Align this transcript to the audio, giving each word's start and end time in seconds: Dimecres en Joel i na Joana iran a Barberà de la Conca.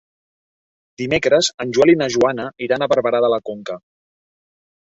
Dimecres 1.01 1.49
en 1.65 1.75
Joel 1.77 1.93
i 1.93 1.95
na 2.01 2.09
Joana 2.17 2.47
iran 2.69 2.87
a 2.89 2.89
Barberà 2.95 3.23
de 3.27 3.33
la 3.35 3.41
Conca. 3.51 3.79